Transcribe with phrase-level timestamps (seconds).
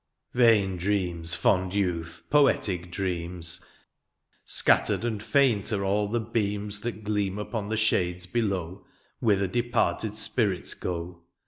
[0.35, 3.67] '^ Vain dreams fond youth, poetic dreams;^^
[4.43, 8.87] Scattered and faint are all the beams ^^ That gleam upon the shades below, ^^
[9.19, 11.21] Whither departed spirits go.